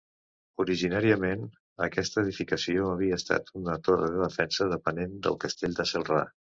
[0.63, 1.43] Originàriament,
[1.89, 6.31] aquesta edificació havia estat una torre de defensa, depenent del castell de Celrà.